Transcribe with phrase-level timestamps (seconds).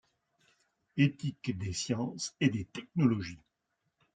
[0.97, 3.37] Éthique des sciences et des technologies.